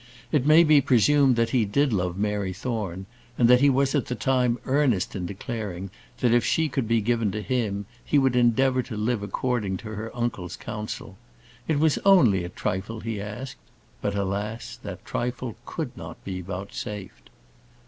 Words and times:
It 0.31 0.47
may 0.47 0.63
be 0.63 0.81
presumed 0.81 1.35
that 1.35 1.51
he 1.51 1.63
did 1.63 1.93
love 1.93 2.17
Mary 2.17 2.53
Thorne, 2.53 3.05
and 3.37 3.47
that 3.47 3.61
he 3.61 3.69
was 3.69 3.93
at 3.93 4.07
the 4.07 4.15
time 4.15 4.57
earnest 4.65 5.15
in 5.15 5.27
declaring, 5.27 5.91
that 6.21 6.33
if 6.33 6.43
she 6.43 6.69
could 6.69 6.87
be 6.87 7.01
given 7.01 7.29
to 7.33 7.41
him, 7.43 7.85
he 8.03 8.17
would 8.17 8.35
endeavour 8.35 8.81
to 8.81 8.97
live 8.97 9.21
according 9.21 9.77
to 9.77 9.89
her 9.89 10.09
uncle's 10.17 10.55
counsel. 10.55 11.19
It 11.67 11.77
was 11.77 11.99
only 11.99 12.43
a 12.43 12.49
trifle 12.49 13.01
he 13.01 13.21
asked; 13.21 13.57
but, 14.01 14.15
alas! 14.15 14.75
that 14.81 15.05
trifle 15.05 15.55
could 15.67 15.95
not 15.95 16.23
be 16.23 16.41
vouchsafed. 16.41 17.29